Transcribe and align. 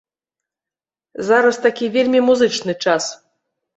Зараз 1.29 1.55
такі 1.67 1.91
вельмі 1.97 2.19
музычны 2.31 2.73
час. 2.87 3.03